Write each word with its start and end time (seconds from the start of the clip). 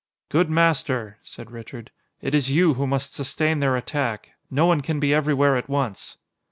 "Good 0.29 0.49
Master," 0.49 1.19
said 1.21 1.51
Richard, 1.51 1.91
"it 2.21 2.33
is 2.33 2.49
you 2.49 2.73
who 2.73 2.87
must 2.87 3.13
sustain 3.13 3.59
their 3.59 3.75
attack. 3.75 4.31
No 4.49 4.65
one 4.65 4.81
can 4.81 4.99
be 4.99 5.13
everywhere 5.13 5.55
at 5.57 5.69
once." 5.69 6.17